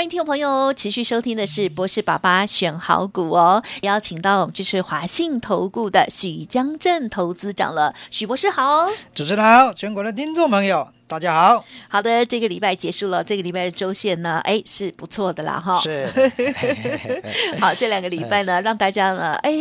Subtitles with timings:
[0.00, 10.88] 欢迎听众朋友持续收听的是博士爸爸选好股哦，邀请到就是华信投顾的许江镇投资长了，许博士好，主持人好，全国的听众朋友。
[11.10, 16.06] 大家好，好的，这个礼拜结束了，这个礼拜的周线呢，哎，是不错的啦，哈，是，
[17.58, 19.52] 好，这两个礼拜呢，让大家呢，哎，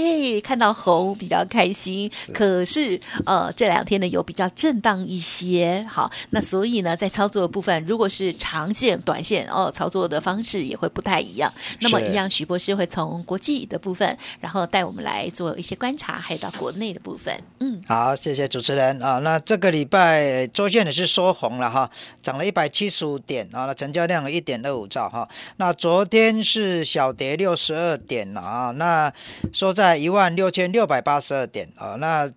[0.44, 11.52] 看到红比较开心，可是呃，这两天呢有比较震荡一些，好，那所以呢，在操作的部分，如果是长线、短线哦，操作的方式也会不太一样。
[11.82, 17.36] 那么一样，徐博士会从国际的部分，然后带我们来做一些观察，还有到国内的部分。
[17.58, 19.18] 嗯，好，谢谢主持人啊。
[19.24, 21.36] 那这个礼拜周线也是说。
[21.40, 21.90] 红了哈，
[22.22, 25.28] 涨了一百七十五点啊，那成交量一点二五兆哈。
[25.56, 29.12] 那昨天是小跌六十二点啊，那
[29.54, 31.96] 收在一万六千六百八十二点啊。
[32.00, 32.30] 那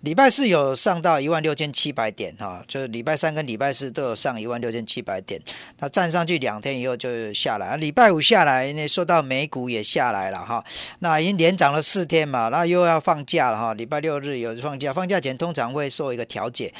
[0.00, 5.38] 礼拜四有上到一万六千七百点哈，就是礼拜三跟礼拜四都有上一万六千七百点。
[5.78, 10.64] 那站上去两天以后就下来，礼拜五下来那说到美股也下来了哈。
[11.00, 13.74] 那已经连涨了四天嘛，那又要放假了哈。
[13.74, 16.72] 礼拜六日有放假，放假前通常会做一个调节。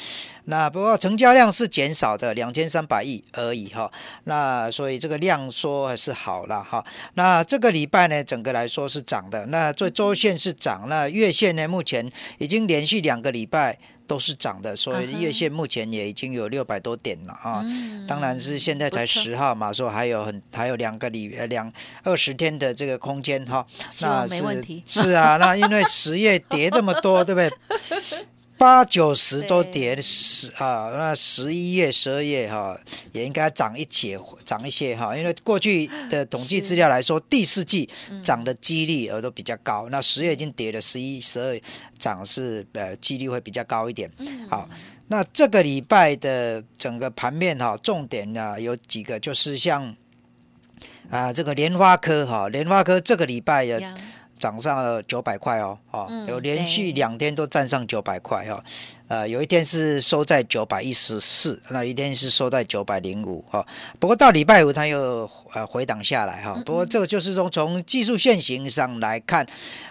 [0.45, 3.91] 那不过成交量是减少的，两千三百亿而已哈。
[4.23, 6.83] 那所以这个量缩还是好了哈。
[7.13, 9.45] 那这个礼拜呢，整个来说是涨的。
[9.45, 13.11] 那这周线是涨，那月线呢，目前已经连续两。
[13.11, 17.61] 两个礼拜都是涨的，所以月线目前也已经有六百多点了啊。
[18.07, 21.69] 当然是现在才十号嘛，说还有很还有两个礼呃两
[22.03, 23.67] 二十天的这个空间哈。
[24.01, 24.81] 那没问题。
[24.85, 27.51] 是啊，那因为十月跌这么多，对不对？
[28.61, 32.79] 八九十都跌十啊，那十一月、十二月哈
[33.11, 35.17] 也应该涨一些，涨一些哈。
[35.17, 37.89] 因为过去的统计资料来说，第四季
[38.21, 39.87] 涨的几率呃都比较高。
[39.89, 41.59] 那十月已经跌了，十一、十二
[41.97, 44.11] 涨是呃几率会比较高一点。
[44.47, 44.69] 好，
[45.07, 49.95] 那这个礼拜的整个盘面哈，重点呢有几个，就是像
[51.09, 53.95] 啊这个莲花科哈，莲花科这个礼拜的。
[54.41, 58.63] 涨上了九百块哦，哦，有连续两天都站上九百块哦。
[59.07, 63.65] 呃，有一天是收在九百一十四，那一天是收在九百零五哈。
[63.99, 66.53] 不过到礼拜五它又呃回档下来哈。
[66.65, 69.45] 不过这个就是从从技术线型上来看，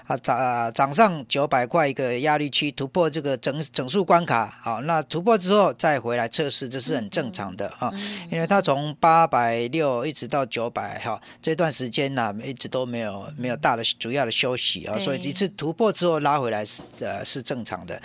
[0.07, 7.93] 啊涨涨上九百块一个压力区突破这个整整数关卡，好，那突破之后再回来测试，这是很正常的哈。
[8.31, 18.01] 因为它从八百六一直到九百哈，这段时间呢一直都没有没有大的主要的休息啊，所以一次突破之后拉回来是呃是正常的，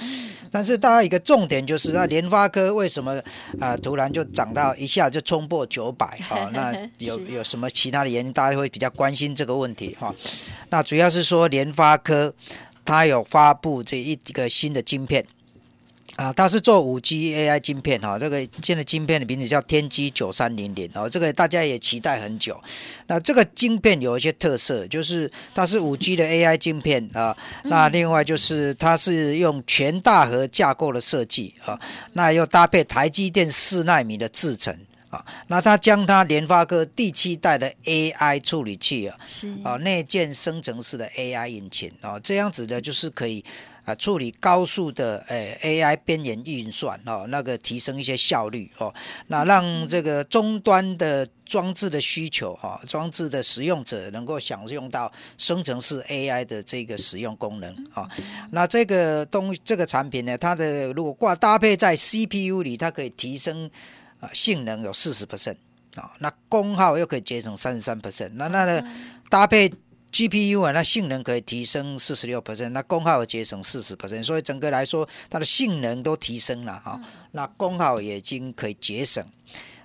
[0.52, 1.06] 但是大家。
[1.06, 3.22] 一个重点就是，那联发科为什么
[3.60, 6.08] 啊突然就涨到一下就冲破九百？
[6.30, 8.34] 啊， 那有有什么其他的原因？
[8.34, 10.12] 大家会比较关心这个问题哈。
[10.72, 12.34] 那主要是说联发科
[12.84, 15.24] 它有发布这一个新的晶片。
[16.16, 22.58] 啊，它是做五 G AI 晶片哈，这个现在晶片的名字叫天玑九三零零哦，这个大家也期待很久。
[23.08, 27.36] 那这个晶片有一些特色，就是它是五 G 的 AI 晶片啊。
[27.64, 31.78] 那另外就是它是用全大核架构的设计啊，
[32.14, 34.74] 那又搭配台积电四纳米的制程
[35.10, 35.26] 啊。
[35.48, 43.44] 那它将它联发科第七代的 AI 处理器啊，是啊内建生成式的 AI 引擎啊，这样子的就是可以。
[43.86, 48.94] 啊，处理高速的诶 AI 边缘运算哦，那个提升一些效率哦，
[49.28, 58.10] 那让这个终端的装置的需求哈，装置的使用者能够享用到生成式 AI 的这个使用功能啊。
[58.52, 63.70] 那这个东这个产品呢，它的如果挂搭配在 CPU 里，它可以提升
[64.20, 65.58] 啊性能有四十 percent
[65.94, 68.84] 啊，那功耗又可以节省三十三 percent，那那个
[69.30, 69.72] 搭配。
[70.16, 76.98] GPU 啊，那性能可以提升四十六 percent，那功耗节省四十 percent，所以整个来说，它的性能都提升了哈。
[77.34, 79.22] 那功耗也已经可以节省。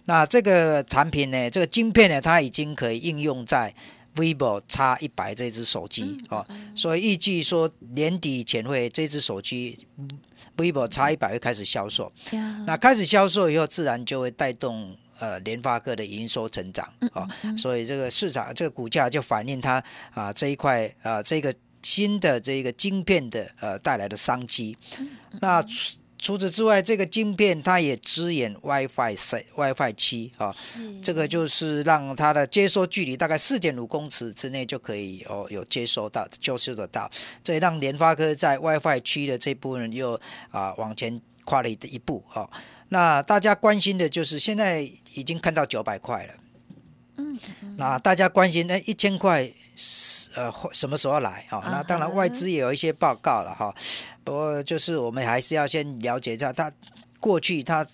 [0.04, 3.74] 那这个产品呢，这个晶片呢，它已经可以应用在
[4.14, 6.46] vivo X 一百这只手机哦。
[6.76, 9.76] 所以预计说年底前会这只手机
[10.56, 12.12] vivo X 一百会开始销售。
[12.68, 14.96] 那开始销售以后，自然就会带动。
[15.20, 19.82] 呃，联发科的营收成长啊，所以这个市场这个股价就反映它
[20.12, 24.76] 啊这一块啊这个新的这个晶片的呃带来的商机。
[25.40, 25.64] 那
[26.18, 30.54] 除此之外，这个晶片它也支援 WiFi 三、WiFi 七啊，
[31.02, 37.10] 这个就是让它的接收距离大概四点五公尺之内就可以哦有接收到、接收得到，
[37.42, 40.20] 这也让联发科在 WiFi 七的这部分又
[40.50, 42.46] 啊往前跨了一一步啊。
[42.90, 44.82] 那大家关心的就是现在
[45.14, 46.34] 已经看到九百块了，
[47.16, 47.38] 嗯，
[47.76, 51.62] 那大家关心那一千块是呃什么时候来啊？
[51.70, 53.74] 那当然外资也有一些报告了哈。
[54.22, 56.70] 不过，就是我们还是要先了解一下，它
[57.18, 57.86] 过去它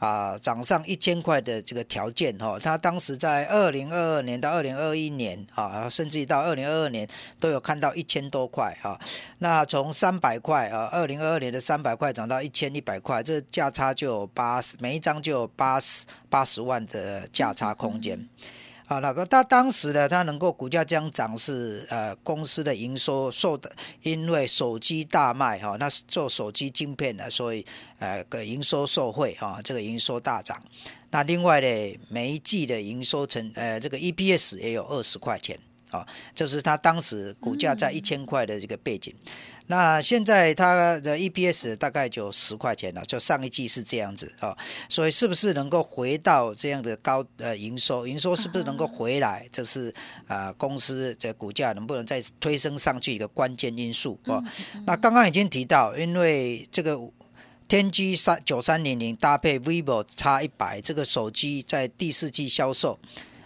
[0.00, 7.08] 啊涨上一千块的这个条件哈，他当时在二零二二年到二零二一年啊，甚至到二零二二年
[7.38, 8.98] 都有看到一千多块哈。
[9.38, 18.28] 那从三百块啊，二零二二年的三百块涨到一千一百块，这价差就有八十，每一张就有八十八十万的价差空间。
[18.90, 23.70] 啊那个他当时呢，他能够股价这样涨是呃公司的营收受的，
[24.02, 27.64] 因为手机大卖哈，那是做手机晶片的，所以
[28.00, 30.60] 呃个营收受惠哈，这个营收大涨。
[31.12, 35.56] 那另外呢，每一季的营收成呃这个 EPS 也有二十块钱
[35.90, 39.14] 啊，就是它当时股价在一千块的这个背景。
[39.66, 44.56] 那现在它的 EPS 大概就十块钱了，就上一季是这样子啊，
[44.88, 48.04] 所以是不是能够回到这样的高呃营收？
[48.04, 49.48] 营收是不是能够回来？
[49.52, 49.94] 这是
[50.26, 54.42] 啊公司的股价能不能再推升上去一个关键因素啊？
[54.86, 56.98] 那刚刚已经提到，因为这个
[57.68, 62.98] 天玑三九三零零搭配 vivo X 一百这个手机在第四季销售。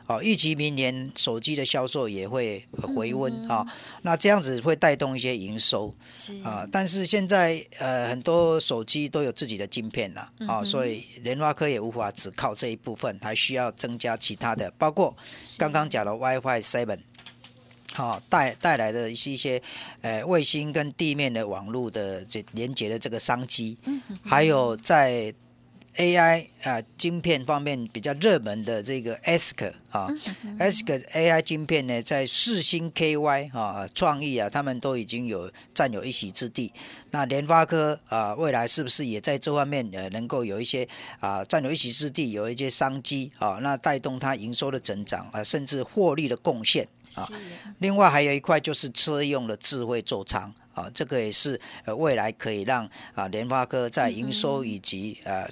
[0.07, 2.63] 哦，预期明年手机的销售也会
[2.95, 3.67] 回温啊，
[4.03, 5.95] 那这样子会带动一些营收
[6.43, 6.69] 啊。
[6.71, 15.17] 但是现在呃很多手机都有自己的晶片了啊，所以联发科也无法只靠这一部分，还需要增加其他的，包括
[15.57, 17.01] 刚刚讲的 WiFi Seven，
[17.95, 19.63] 好带带来的一些一些
[20.03, 23.79] 呃卫星跟地面的网络的这连接的这个商机，
[24.23, 25.33] 还有在。
[25.97, 30.09] AI 啊，晶片方面比较热门的这个 ASIC 啊
[30.59, 36.73] ，ASIC AI 晶片呢，在四星 KY 啊，创意啊，他们都已经有占有一席之地。
[37.11, 40.89] 那联发科啊，未来是不是也在这方面呃，能够有一些
[41.21, 43.59] 啊，占有一席之地，有一些商机啊？
[43.63, 47.29] 那带动它营收的增长啊，甚至获利的贡献啊。
[47.79, 50.53] 另外还有一块就是车用的智慧座舱。
[50.75, 55.47] 啊，这个也是呃未来可以让啊联发科在营收以及呃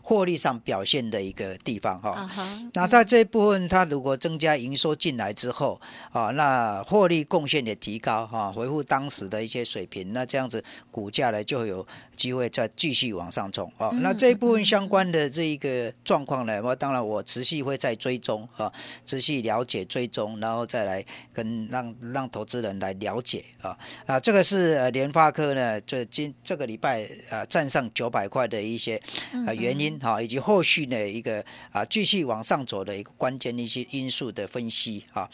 [0.00, 2.28] 获利上表现的一个地方哈。
[2.74, 5.80] 那在这一部分，它如果增加营收进来之后
[6.12, 10.62] 啊，那获利贡献也提高哈，回复当时的一些水平，那这样子
[10.92, 11.84] 股价呢就有。
[12.16, 13.90] 机会再继续往上冲啊！
[14.00, 18.72] 那这一部分相关的这一个状况呢，我当然我持续会再追踪啊，
[19.04, 23.76] 持续了解追踪，然后再来跟让让投资人来了解啊
[24.06, 24.20] 啊！
[24.20, 29.00] 这个是呃联发科呢，这今这个礼拜啊站上九百块的一些
[29.46, 35.28] 啊原因哈，以及后续的一个啊继续往上走的一个关键一些因素的分析啊。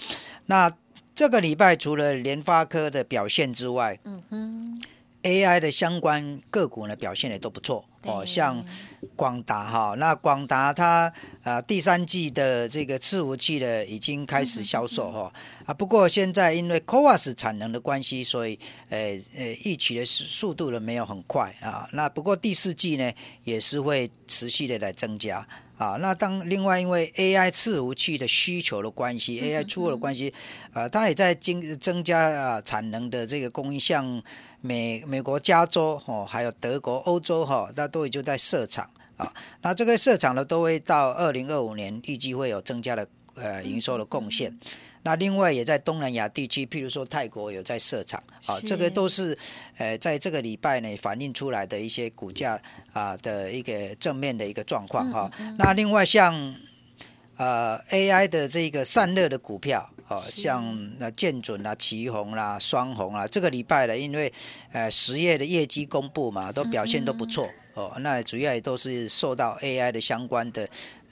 [0.46, 0.72] 那
[1.14, 4.80] 这个礼拜除了联发科的表现之外，嗯哼。
[5.28, 7.84] AI 的相关个股呢表现也都不错。
[8.02, 8.64] 哦，像
[9.16, 15.32] 广达哈，那广达它啊第三季的这个伺服器呢已经开始销售哈。
[15.66, 18.58] 啊，不过现在因为 CoWAS 产能的关系，所以
[18.88, 18.98] 呃
[19.36, 21.88] 呃预期的速度呢没有很快啊。
[21.92, 23.12] 那不过第四季呢
[23.44, 25.46] 也是会持续的来增加
[25.78, 25.96] 啊。
[26.00, 30.34] 那当另外因为 AI 伺服器的需求的关系，AI 出货的关系
[30.74, 34.22] 呃，它也在增增加啊产能的这个供应像。
[34.60, 39.32] 美美国加州哦，还有德国、欧洲哈，那都已经在设厂啊。
[39.62, 43.06] 那这个设厂呢，都会到二零二五年，预计会有增加的
[43.36, 44.58] 呃营收的贡献。
[45.02, 49.36] 那另外也在东南亚地区，譬如说泰国有在设厂啊，这个都是
[49.76, 52.60] 呃在这个礼拜呢反映出来的一些股价
[52.92, 55.30] 啊的一个正面的一个状况哈。
[55.58, 56.54] 那另外像
[57.36, 59.90] 呃 AI 的这个散热的股票。
[60.08, 64.32] 哦，像那建准啦、旗宏啦、双红啦，这个礼拜呢，因为
[64.72, 67.92] 呃十月的业绩公布嘛，都表现都不错哦。
[68.00, 70.66] 那主要也都是受到 AI 的相关的。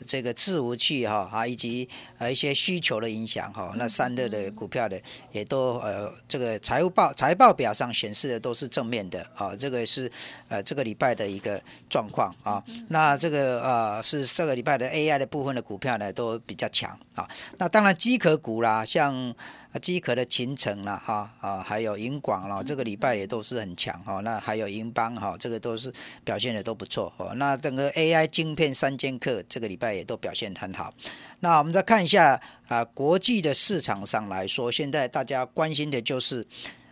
[0.05, 1.89] 这个伺服器哈啊，以及
[2.19, 5.01] 呃一些需求的影响哈，那散热的股票的
[5.33, 10.11] 也都呃这个财务报财报表上显示的都是正面的啊，这个是
[10.49, 12.63] 呃这个礼拜的一个状况啊。
[12.89, 17.29] 那这个呃是这个礼拜的 AI 的部分的股票呢都比较强啊。
[17.59, 19.35] 那当然机壳股啦，像。
[19.83, 24.21] 机壳的秦城啦，哈啊，还有银广啦，这个礼拜也都是很强哈。
[24.21, 25.93] 那还有银邦哈，这个都是
[26.25, 27.35] 表现的都不错哦。
[27.35, 30.93] 那整个 AI 晶片三剑客这个礼拜也都表现很好。
[31.41, 36.47] 那我们再看一下啊，国际的市场上来说，现在大家关心的就是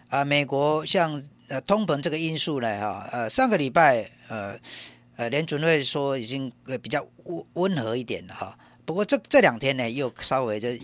[0.08, 4.54] 啊，美国像呃通膨这个因素呢，哈，呃上个礼拜呃
[5.16, 10.78] 呃联准会说已经呃比较温温和一点了哈，不过这这两天呢又稍微的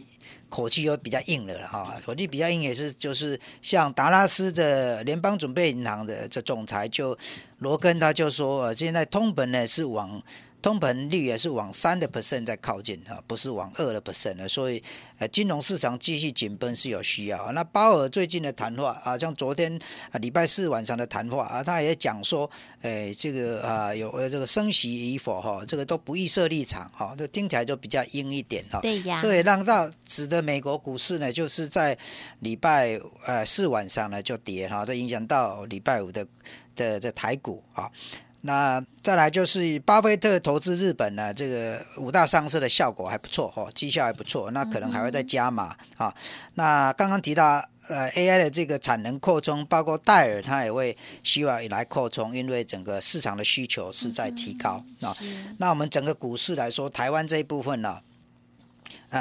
[0.48, 7.16] 口气又比较硬了哈，口气比较硬也是就是像达拉斯的联邦准备银行的这总裁就
[7.58, 10.22] 罗根他就说，呃现在通膨呢是往。
[10.62, 14.82] 通膨率也是往三的 percent 在靠近哈，不是往二的 percent 了，所以
[15.18, 17.50] 呃金融市场继续紧绷是有需要。
[17.52, 19.78] 那鲍尔最近的谈话啊，像昨天
[20.10, 22.50] 啊礼拜四晚上的谈话啊，他也讲说，
[22.82, 28.80] 诶这个啊有这个升息与否哈，这个都不预设立场哈，这听起来就比较阴一点哈。
[28.80, 29.16] 对呀。
[29.18, 31.96] 这也让到使得美国股市呢，就是在
[32.40, 36.26] 礼拜呃四晚上呢就跌哈，这影响到礼拜五的
[36.76, 37.90] 的这台股啊。
[38.42, 46.14] 那再来就是巴菲特投资日本呢，这个五大上市的效果还不错哦，绩效还不错，那可能还会再加码啊。
[46.54, 55.14] 那刚刚提到呃 AI 的这个产能扩充，包括戴尔它也会希望来扩充，因为整个市场的需求是在提高啊。
[55.58, 57.88] 那我们整个股市来说，台湾这一部分呢？
[57.90, 58.02] 啊，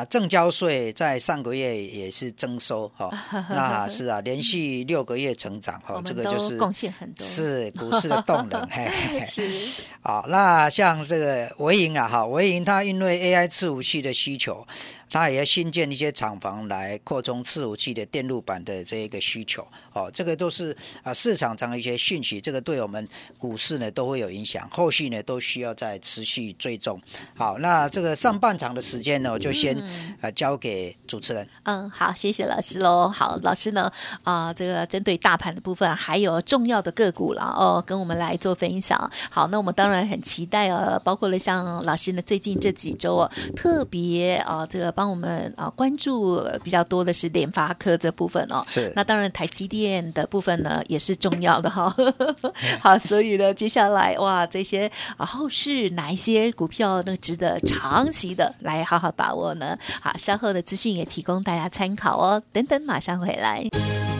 [0.10, 3.10] 正交税在上个月也是增收哈，
[3.50, 8.66] 那是啊，连续六个月成长哈，这个就是贡献很多，是股市的动能。
[8.70, 14.66] 嘿嘿是，好，那像这个维银啊，哈，维银它因为 AI 伺服器的需求。
[15.10, 23.08] 它也要新建一些厂房来扩充伺服器的电路板的这一个需求，哦，这个都是啊市场上的一些讯息，这个对我们
[23.40, 27.02] 股市呢都会有影响，后续呢都需要再持续追踪。
[27.36, 29.76] 好，那这个上半场的时间呢，我就先
[30.22, 31.50] 呃交给主持人。
[31.64, 33.10] 嗯，好，谢谢老师喽。
[33.10, 33.92] 好，老师呢
[34.24, 39.10] 啊，这个针对大盘的部分，还有重要的个股了哦，跟我们来做分享。
[39.32, 44.94] 好，那我们当然很期待哦，包括了像老师呢最近这几周哦，特别啊这个。
[45.00, 51.96] 帮我们啊关注比较多的是联发科这部分哦，是那当然台积电的部分呢也是重要的哈。
[52.84, 59.78] 好，所以呢接下来哇这些啊后市哪一些股票呢值得长期的来好好把握呢？
[60.02, 62.44] 好，稍后的资讯也提供大家参考哦。
[62.52, 63.66] 等等，马上回来。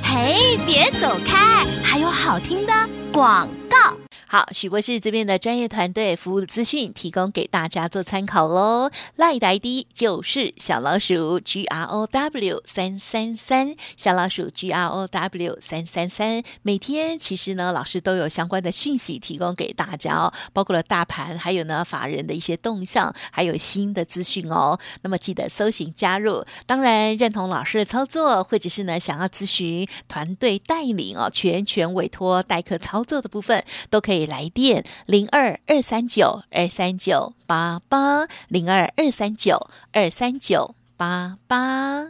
[0.02, 2.72] 嘿，别走开，还有好听的
[3.12, 3.99] 广告。
[4.32, 8.92] 好，许博士这边的专业团队服务资讯提供给大家做参考喽。
[9.16, 16.44] 赖的 ID 就是小老鼠 G R O W 三三三，小老鼠 G R O W 三三三。
[16.62, 24.80] 每天其实呢，老师都有相关的讯息提供给大家哦，包括了大盘，还有呢法人的一些动向，还有新的资讯哦。
[25.02, 26.46] 那么记得搜寻加入。
[26.68, 34.30] 当然认同老师的操作，或者是呢想要咨询团队带领哦，全权委托代课操作的部分，都可以以。
[34.30, 42.06] 来电零二二三九二三九八八零二二三九二三九八八。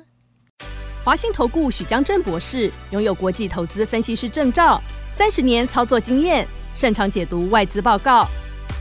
[1.05, 4.81] 华信投顾许江正博士拥有国际投资分析师证照，
[5.15, 8.27] 三十年操作经验，擅长解读外资报告，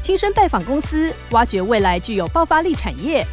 [0.03, 3.25] 亲身拜访公司，挖掘未来具有爆发力产业，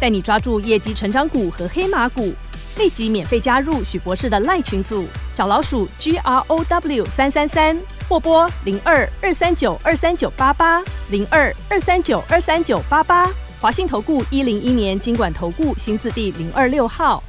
[0.00, 2.32] 带你抓住业绩成长股和黑马股。
[2.80, 7.78] 立即免费加入许博士的赖群组，小老鼠 G R O W 三三三。
[8.08, 17.22] 或拨零二二三九二三九八八零二二三九二三九八八，华信投顾一零一年经管投顾新字第零二六号。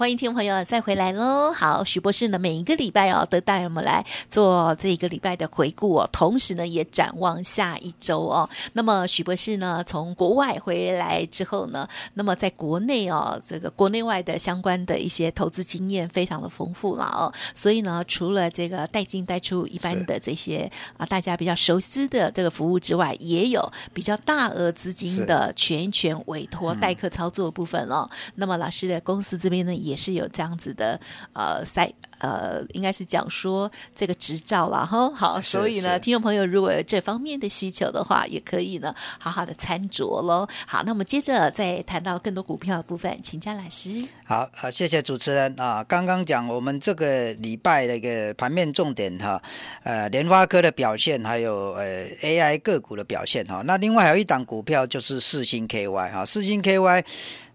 [0.00, 1.52] 欢迎听众朋友再回来喽！
[1.52, 8.48] 好，许博士呢，每一个礼拜哦，都带我们来做这一个礼拜的回顾哦，同时呢，也展望下一周哦。
[8.72, 17.30] 那么许博士呢，从国外回来之后呢，那么在国内哦，这个国内外的相关的一些投资经验非常的丰富了哦。
[17.52, 28.08] 所以呢，除了这个带进带出一般的这些啊，大家比较熟悉的这个服务之外，也有比较大额资金的全权委托代客操作部分哦。
[28.36, 30.98] 那么老师的公司这边呢，也也是有这样子的，
[31.32, 35.10] 呃，赛呃，应该是讲说这个执照了哈。
[35.10, 40.46] 好，所以呢，听众朋友如果有这方面的需求的话，也可以呢，好好的参酌喽。
[40.66, 44.06] 好，那我们接着再谈到更多股票的部分，请江老师。
[44.24, 45.82] 好，呃，谢谢主持人啊。
[45.82, 49.42] 刚刚讲我们这个礼拜的一个盘面重点哈，
[49.82, 53.62] 呃，联发科的表现，还有呃 AI 个股的表现哈。
[53.64, 57.04] 那另外还有一档股票就是四星 KY 哈，四星 KY。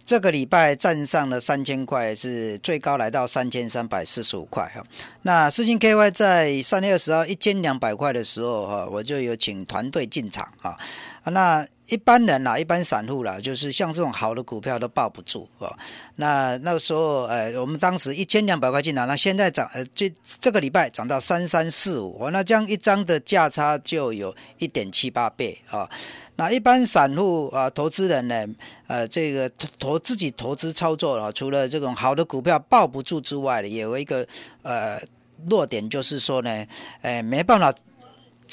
[0.05, 4.83] 这个礼拜站上了三千块，是最高来到三千三百四十五块哈。
[5.23, 10.77] 那四星 KY 在三月二十号一千两百块的时候哈，我就有请团队进场啊。
[11.25, 15.71] 那一般人啦，一般散户啦，就是像这种好的股票都抱不住啊。
[16.15, 25.89] 那那个时候，呃，我们当时一千两百块进场，那现在涨，呃，这这个礼拜涨到三三四五，那这样一张的价差就有一点七八倍啊。
[26.37, 28.47] 那一般散户啊，投资人呢，
[28.87, 34.27] 呃，这个投自己投资操作啊，除了这种好的股票抱不住之外，也有一个
[34.63, 34.99] 呃
[35.47, 36.65] 弱点就是说呢，
[37.01, 37.71] 哎，没办法。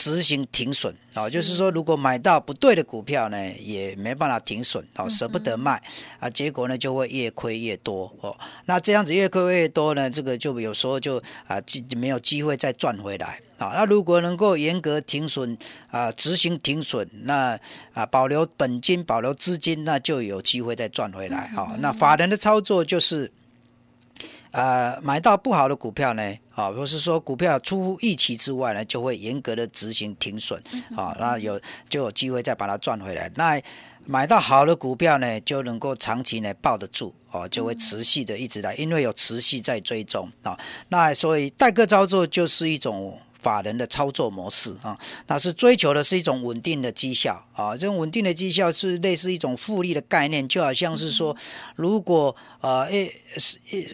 [0.02, 5.80] 执行停损啊，就是说，如果买到不对的股票呢，也没办法停损哦，舍不得卖
[6.18, 8.36] 啊，结果呢就会越亏越多哦。
[8.64, 13.74] 那这样子越亏越多呢，这个就有时候就啊，机没有机会再赚回来啊。
[13.76, 15.56] 那如果能够严格停损
[15.92, 17.56] 啊，执行停损，那
[17.92, 21.76] 啊保留本金、保留资金，那就有机会再赚回来啊。
[21.78, 23.30] 那法人的操作就是。
[24.54, 30.60] 呃，买到不好的股票呢，啊，不是说股票出乎预期之外呢，就会严格的执行停损，
[30.96, 33.30] 啊，那有就有机会再把它赚回来。
[33.36, 33.60] 那
[34.04, 40.58] 买到好的股票呢，就能够长期呢抱得住，哦，就会持续的一直来，因为有持续在追踪啊。
[40.88, 43.18] 那所以代客操作就是一种。
[43.42, 44.96] 法人的操作模式啊，
[45.26, 47.76] 那是追求的是一种稳定的绩效啊。
[47.76, 51.36] 这种稳定的绩效是类似一种复利的概念，就好像是说，
[51.74, 53.12] 如果呃诶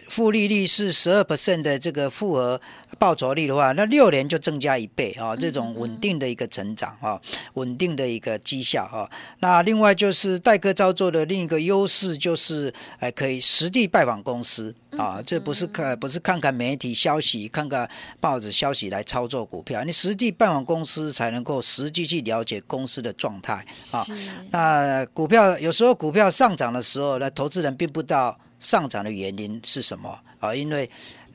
[0.07, 2.61] 复利率是十二 percent 的这个复合
[2.99, 5.35] 报酬率的话，那六年就增加一倍啊。
[5.35, 7.19] 这种稳定的一个成长啊，
[7.55, 9.09] 稳定的一个绩效啊。
[9.39, 14.75] 那另外就是代客操作的另一个优势就是，哎，可以实地拜访公司。
[14.97, 17.87] 啊，这不是看不是看看媒体消息、看看
[18.19, 24.05] 报纸消息来操作股票，你实际拜访公司才能够实际去了解公司的状态啊。
[24.51, 30.89] 那股票有时候股票上涨的时候，那投资人并不知道上涨的原因是什么啊，因为。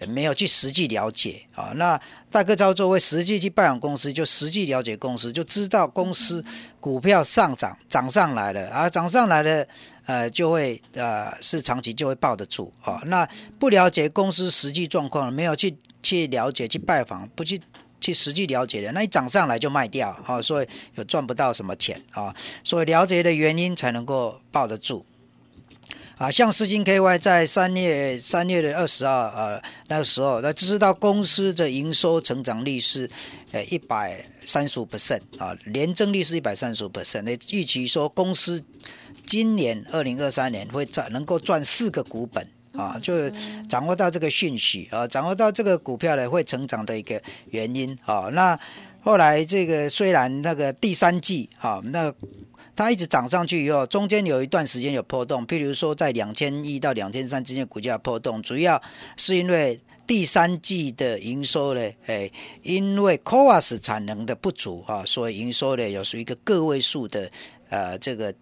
[0.09, 6.45] 没有去实际了解啊，那大哥操作会实际去拜访公司，就实际了解公司，就知道公司
[6.79, 9.67] 股票上涨涨上来了啊，涨上来了，
[10.05, 13.01] 呃，就会呃是长期就会抱得住啊。
[13.07, 13.27] 那
[13.59, 17.59] 不了解公司实际状况，没有去去了解去拜访，不去
[18.05, 22.35] 去实际了解的，那一涨上来就卖掉啊，所以有赚不到什么钱啊。
[22.63, 25.07] 所以了解的原因才能够抱得住。
[26.17, 33.11] 啊，像四金 KY 在三月三月的二十二，呃，那个时候，那知道公司的营收成长率是，
[33.51, 37.23] 呃，一百三十五 percent 啊，年增率是一百三十五 percent。
[37.23, 38.63] 那预期说公司
[39.27, 43.12] 今年二零二三年会赚能够赚四个股本啊，就
[43.69, 48.28] 掌握到这个讯息啊，掌握到这个股票呢会成长的一个原因啊。
[48.33, 48.59] 那
[49.00, 52.12] 后来这个虽然那个第三季啊，那
[52.77, 58.83] 它一直涨上去以后，中间有一段时间有波动，譬如说在两千一到两千三之间股价波动，主要
[59.16, 62.31] 是因为第三季的营收呢，哎，
[62.62, 67.31] 因为 c o a s 产能的不足啊，所以营收呢有属于一个个位数的
[67.68, 68.35] 呃这个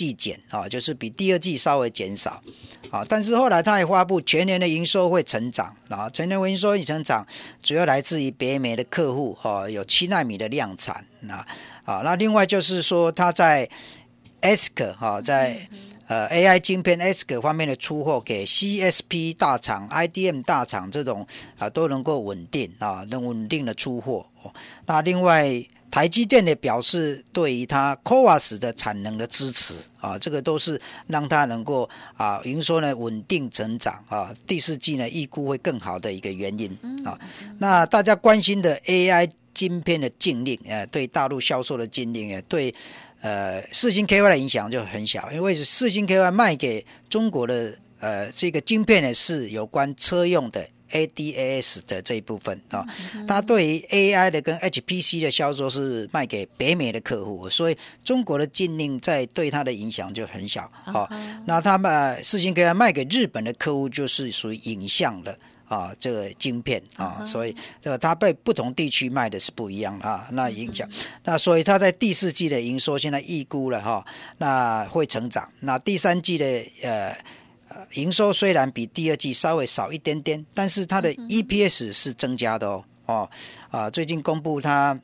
[0.00, 2.42] 季减啊，就是比第二季稍微减少
[2.90, 7.26] 啊，但是后来他也发布全年的营收会成长啊，全年营收已成长，
[7.62, 11.46] 主要来自于北美的客户哈，有七纳米的量产啊。
[11.84, 13.68] 啊，那另外就是说，他在
[14.40, 15.56] ，SK 哈，在
[16.06, 21.26] 呃 AI 晶片 ASK 方面的出货给 CSP 大厂、IDM 大厂这种
[21.58, 24.26] 啊，都能够稳定啊，能稳定的出货。
[24.86, 36.70] 那另外，台积电也表示对于它 CoWAS 的产能的支持啊，这个都是让它能够啊营收呢稳定成长啊，第四季呢预估会更好的一个原因
[37.04, 37.18] 啊。
[37.58, 39.30] 那大家关心的 AI。
[39.52, 42.74] 晶片的禁令，呃，对大陆销售的禁令，呃，对，
[43.20, 52.86] 呃，四星 KY 的影响就很小，因为四星 KY 卖给中国的，呃，这个晶片呢是有关车用的 ADAS 的这一部分啊，
[53.26, 61.08] 它对于 AI 的跟 HPC 的销售是卖给北美的客户，所以中国的禁令在对它的影响就很小，好，
[61.46, 65.38] 那他们四星 KY 卖给日本的客户就是属于影像的。
[65.70, 70.84] 啊，这个晶片啊，所以这个它被不同地区卖的是不一样啊，那影响，
[71.22, 74.04] 那所以它在第四季的营收现在预估了哈，
[74.38, 75.48] 那会成长。
[75.60, 76.44] 那第三季的
[76.82, 77.16] 呃
[77.94, 83.30] 营收虽然比第二季稍微少一点点，但是它的 EPS 是增加的哦哦
[83.70, 85.00] 啊，最近公布它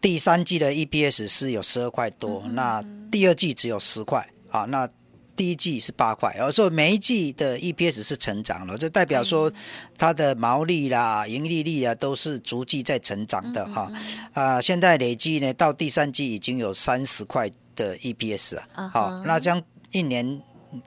[0.00, 4.88] 第三季的 EPS 是有十二块多，那第二季只有十块啊，那。
[5.36, 9.52] 第一季是八块，然后说每一季的 EPS 是成长了，这代表说
[9.98, 13.92] 它的毛利啦、盈利率啊都是逐季在成长的哈。
[14.32, 18.88] 啊，现在累计呢到第三季已经有三十块的 EPS 啊。
[18.88, 20.40] 好，那这样一年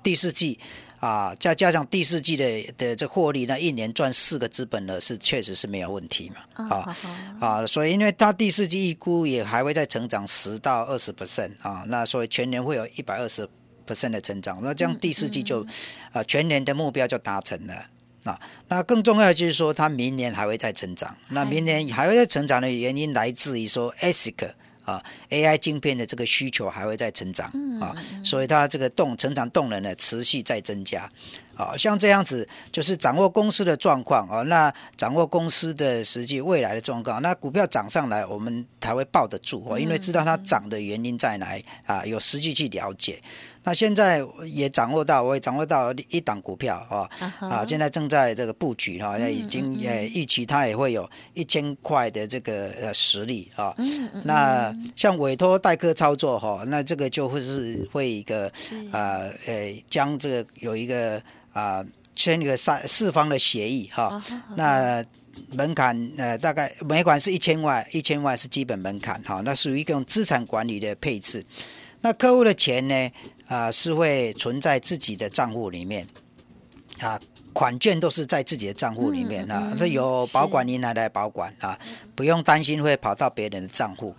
[0.03, 0.59] 第四季
[0.99, 6.65] 啊，再加上第四季的的这获利，那一年赚四个资本呢是确实是没有问题嘛。
[6.69, 6.97] 啊
[7.39, 13.47] 啊，所以因为它第四季预估也还会再成长十到二十 percent 啊，那所以全年会有一百二十。
[13.89, 15.65] percent 的成长，那这样第四季就，
[16.11, 17.73] 啊，全年的目标就达成了
[18.23, 18.39] 啊。
[18.67, 21.17] 那更重要的就是说，它明年还会再成长。
[21.29, 24.51] 那明年还会再成长的原因来自于说，ASIC
[24.89, 27.47] 啊，AI 晶片的这个需求还会再成长
[27.79, 31.09] 啊，所以它这个动成长动能呢持续在增加
[31.59, 43.19] 啊，像这样子就是掌握公司的状况啊，那掌握公司的实际未来的状况，那股票涨上来，我们才会抱得住哦，因为知道它涨的原因在哪啊，有实际去了解。
[43.61, 47.05] 那现在也掌握到，我也掌握到一档股票啊
[47.39, 53.75] 啊，现在正在这个布局哈，那已经也预期它也会有一千块的这个呃实力啊。
[54.23, 58.47] 那像委托代客操作哈，那这个就会是会一个
[58.91, 61.21] 啊呃将这个有一个
[61.59, 64.23] 啊签一个三四方的协议哈。
[64.55, 65.03] 那
[65.53, 69.41] 门槛呃大概每款是一千万，一千万是基本门槛哈。
[69.43, 71.45] 那属于一种资产管理的配置。
[72.01, 73.11] 那客户的钱呢？
[73.47, 76.07] 啊，是会存在自己的账户里面，
[76.99, 77.19] 啊，
[77.51, 81.77] 款券都是在自己的账户里面啊，这由保管银行来保管啊。
[82.15, 84.13] 不用担心会跑到别人的账户，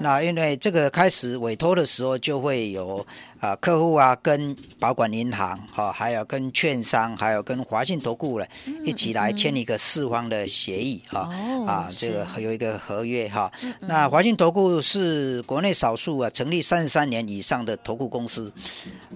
[0.00, 3.06] 那因为这个开始委托的时候就会有
[3.44, 8.46] 啊客户啊跟保管银行哈，还有跟券商，还有跟华信投顾了
[8.82, 11.28] 一起来签一个四方的协议哈
[11.66, 13.52] 啊，这个有一个合约哈。
[13.80, 18.50] 那华信投顾是国内少数啊成立三十三年以上的投顾公司，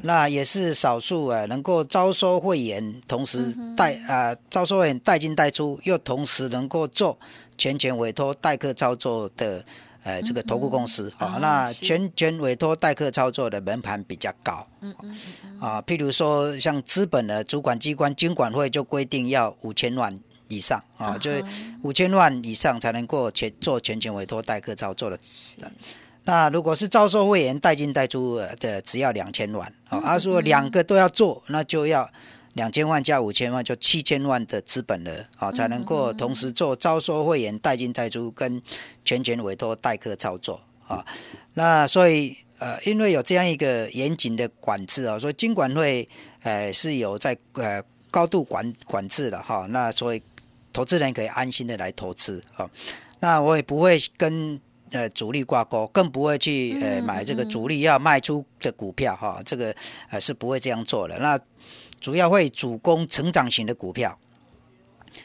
[0.03, 7.19] 那也是少数啊能够招收会员，同时带啊招收会员带进带出，又同时能够做。
[7.61, 9.65] 全权委托代客操作的，
[10.05, 21.45] 呃，这个投顾公司啊，那全权委托代客操作的门槛比较高，嗯嗯啊，譬如说像资本的主管机关经管会就规定要五千万以上啊，就是
[21.83, 25.19] 五千万以上才能够全做全权委托代客操作的。
[26.25, 32.11] 那如果是招收会员代进代出的，只要两千万啊，他说两个都要做，那就要。
[32.55, 38.61] 两千万加五千万就七千万的资本了啊，才能够同时做招收会员、代进代出跟
[39.05, 41.05] 全权委托代客操作啊。
[41.55, 46.09] 那所以呃，因为有这样一个严谨的管制啊，所以金管会
[46.43, 49.67] 呃是有在呃高度管管制的哈。
[49.71, 50.23] 那所以
[50.73, 52.69] 投资人可以安心的来投资啊。
[53.21, 59.41] 那我也不会跟呃主力挂钩，更不会去呃买这个主力要卖出的股票哈。
[59.45, 59.75] 这个
[60.11, 61.19] 呃是不会这样做的。
[61.19, 61.39] 那
[62.01, 64.19] 主要会主攻成长型的股票，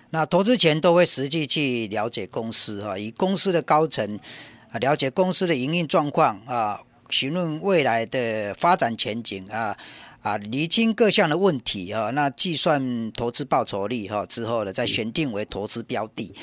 [0.09, 4.19] 那投资前都会实际去了解公司哈，以公司的高层
[4.71, 9.77] 啊了解公司的营运状况啊，询问未来的发展前景啊
[10.21, 16.33] 啊，厘清各项的问题啊，那计算投资报酬率哈之后呢，再选定为投资标的。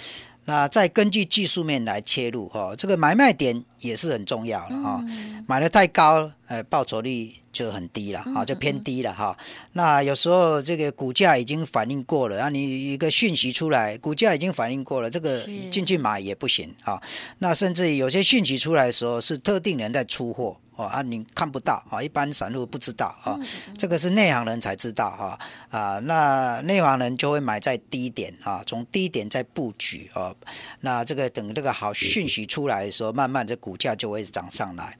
[0.46, 5.05] 那再根据技术面来切入哈，这个买卖点也是很重要了哈。
[5.46, 9.37] 买的太高，呃，报酬率就很低了啊，就偏低了哈。
[9.74, 15.38] 那有时候这个股价已经反应过了，那你一个讯息出来，股价已经反应过了，这个
[15.70, 17.00] 进去买也不行啊。
[17.38, 20.57] 那甚至有些讯息出来的时候，是特定人在出货。
[20.81, 23.38] 哦啊，你看不到啊，一般散户不知道啊，
[23.77, 25.38] 这个是内行人才知道哈
[25.69, 30.35] 啊，那内行人就会买在低点啊，从低点在布局啊，
[30.81, 34.97] 那这个等这个好讯息出来的时候，慢慢这股价就会涨上来。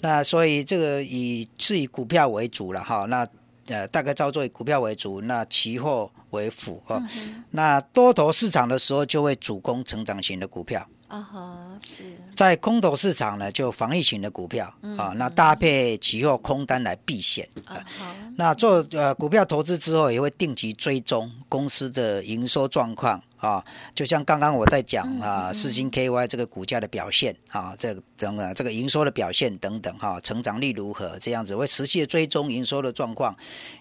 [0.00, 3.26] 那所以这个以是以股票为主了哈，那
[3.66, 7.02] 呃大概操作以股票为主，那期货为辅哦。
[7.50, 10.88] 那多头市场的时候就会主攻成长型的股票。
[11.08, 12.02] 啊哈，是
[12.36, 17.82] 在空头市场呢，就防御型的股票啊，那搭配期货空单来避险啊。
[18.36, 23.64] 那做呃股票投资之后，也会定期追踪公司的营收状况啊。
[23.94, 33.34] 就像刚刚我在讲啊，四星 KY 这个股价的表现啊，这整个这个营收的表现等等哈，成长率如何这样子，会持续的追踪营收的状况，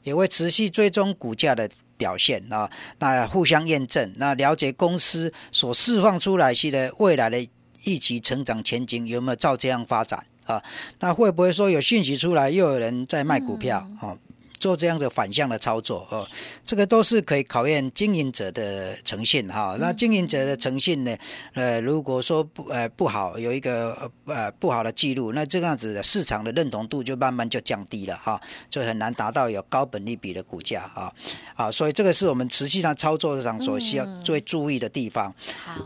[0.04, 1.70] 也会持续追踪股价的。
[1.98, 7.42] 表现啊，那互相验证，那了解公司所释放出来的未来的
[7.86, 10.64] 预期成长前景有没有照这样发展啊？
[11.00, 14.18] 那会不会说有讯息出来，又有人在卖股票啊？
[14.60, 16.26] 做这样的反向的操作哦，
[16.66, 19.78] 这个都是可以考验经营者的诚信哈。
[19.80, 21.16] 那经营者的诚信呢？
[21.54, 28.40] 呃，如果说不呃不好，有一个呃不好的记录，那这样子的市场的认同度就慢慢就降低了哈，
[28.70, 31.14] 就很难达到有高本利比的股价啊
[31.56, 31.72] 啊。
[31.72, 35.34] 所以这个是我们持续上操作上所需要最注意的地方。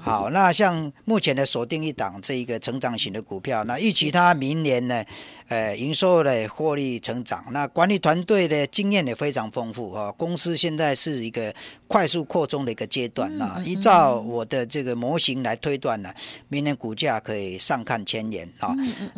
[0.02, 5.04] 好，那像目前的锁定一档这一个成长型的股票，那预期它明年呢？
[5.52, 10.10] 呃，营收的获利成长，那管理团队的经验也非常丰富啊。
[10.14, 11.54] 公司现在是一个
[11.90, 13.62] 快速扩充的一个阶段啊。
[13.66, 16.14] 依照我的这个模型来推断呢，
[16.48, 18.74] 明年股价可以上看千元啊。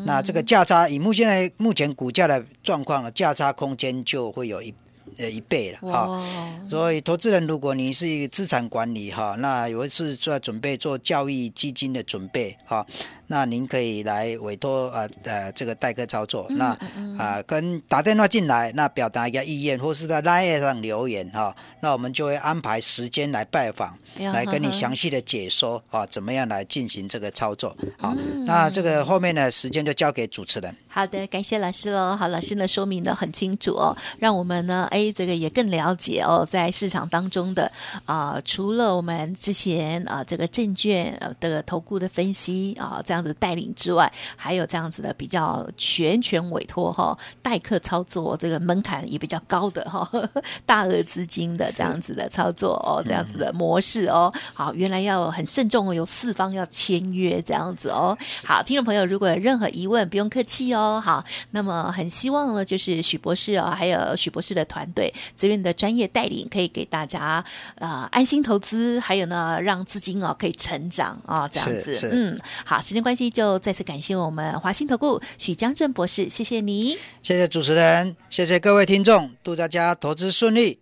[0.08, 4.74] 那这个价差以目前来目前股价的状况呢，价差空间就会有一
[5.18, 6.22] 呃一倍了哈。
[6.70, 12.86] 所以投资人，如果你是一个资产管理哈，那有一次做准备做教育基金的准备哈。
[13.28, 16.78] 那您可以来委托呃呃这个代客操作，那
[17.18, 27.76] 啊跟打电话进来，那表达一个意愿，或是在 line 上留言哈，那我们就会安排时间来拜访，来跟你详细的解说啊，怎么样来进行这个操作。
[27.98, 28.14] 好，
[28.46, 30.76] 那这个后面的时间就交给主持人。
[30.88, 32.16] 好的，感谢老师喽。
[32.16, 37.72] 好，老师呢说明的很清楚哦，让我们呢哎这个也更了解哦，在市场当中的
[38.06, 43.24] 啊，除了我们之前啊这个证券的投顾的分析啊这样。
[43.24, 50.06] 子带领之外，还有这样子的比较全权委托哈，代客操作这个门槛也比较高的哈，
[50.68, 58.18] 大额资金的这样子的操作哦，这样子的模式哦，好，原来要很慎重哦，有四方要签约这样子哦。
[58.46, 61.02] 好，听众朋友如果有任何疑问，不用客气哦。
[61.02, 67.44] 好，那么很希望呢，就是许博士哦，还有许博士的团队这边的专业带领，可以给大家
[67.76, 72.10] 呃安心投资，还有呢，让资金哦可以成长啊，这样子。
[72.12, 73.14] 嗯，好，时间关。
[73.14, 80.80] 关系就再次感谢我们华兴投顾许江正博士，谢谢你，谢谢主持人，谢谢各位听众，祝大家投资顺利。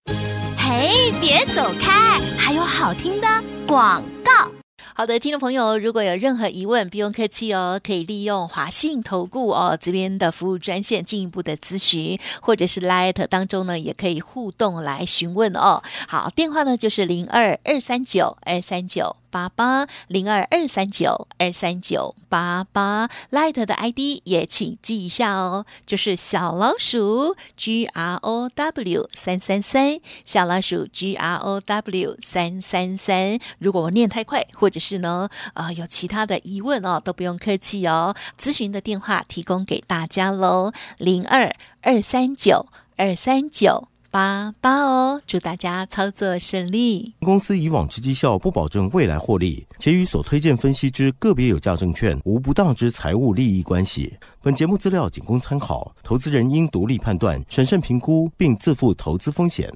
[0.58, 3.28] 嘿，别走开，还有好听的
[3.68, 4.61] 广告。
[4.94, 15.82] 好的，听众朋友，如果有任何疑问，不用客气哦，可以利用华信投顾哦这边的服务专线进一步的咨询，或者是 Light 当中呢，也可以互动来询问哦。
[16.08, 33.40] 好，电话呢就是零二二三九二三九八八零二二三九二三九八八，Light 的 ID 也请记一下哦，就是小老鼠 G R O W 三三三，小老鼠 G R O W 三三三。
[33.58, 38.14] 如果我念太快，或者是呢，啊，有其他的疑问哦，都不用客气哦。
[38.38, 42.68] 咨询的电话提供给大家喽，零二二三九
[42.98, 45.22] 二三九八八哦。
[45.26, 47.14] 祝大家操作顺利。
[47.22, 54.14] 公司以往之绩效不保证未来获利，且与所推荐分析之个别有价证券无不当之财务利益关系。
[54.44, 59.72] 本节目资料仅供参考，投资人应独立判断、审慎评估，并自负投资风险。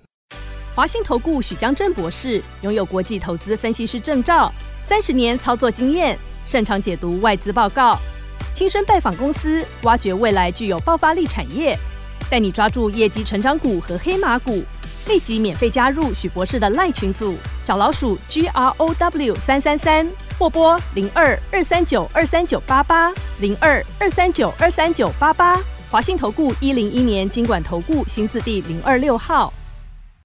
[0.75, 4.51] 华信投顾许江真博士拥有国际投资分析师证照，
[4.83, 7.97] 三十年操作经验，擅长解读外资报告，
[8.53, 11.79] 亲身拜访公司，挖掘未来具有爆发力产业，
[12.29, 14.63] 带你抓住业绩成长股和黑马股。
[15.07, 20.07] 立即免费加入许博士的赖群组，小老鼠 G R O W 三三三，
[20.39, 25.59] 或拨零二二三九二三九八八零二二三九二三九八八。
[25.91, 29.53] 华信投顾一零一年经管投顾新字第零二六号。